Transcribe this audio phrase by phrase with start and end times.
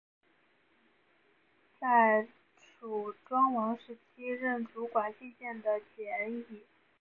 [1.79, 2.25] 在
[2.57, 6.63] 楚庄王时期任主管进谏的箴尹。